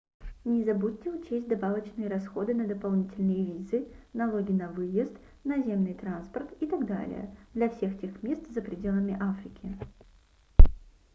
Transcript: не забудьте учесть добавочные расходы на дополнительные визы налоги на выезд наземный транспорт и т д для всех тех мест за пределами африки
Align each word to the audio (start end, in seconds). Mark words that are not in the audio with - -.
не 0.45 0.63
забудьте 0.63 1.11
учесть 1.11 1.47
добавочные 1.47 2.09
расходы 2.09 2.55
на 2.55 2.67
дополнительные 2.67 3.45
визы 3.45 3.85
налоги 4.13 4.51
на 4.51 4.67
выезд 4.69 5.13
наземный 5.43 5.93
транспорт 5.93 6.49
и 6.59 6.65
т 6.65 6.75
д 6.75 7.29
для 7.53 7.69
всех 7.69 7.99
тех 8.01 8.23
мест 8.23 8.49
за 8.51 8.63
пределами 8.63 9.15
африки 9.21 9.77